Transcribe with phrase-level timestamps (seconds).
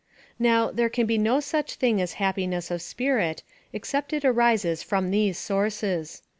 [0.39, 5.11] Now, there can be no such thing as happiness of spirit, except it arises from
[5.11, 6.23] these sources.